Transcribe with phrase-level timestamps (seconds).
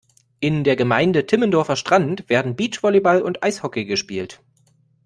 [0.39, 4.41] In der Gemeinde Timmendorfer Strand werden Beachvolleyball und Eishockey gespielt.